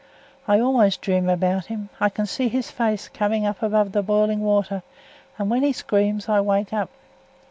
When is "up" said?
3.45-3.61, 6.73-6.89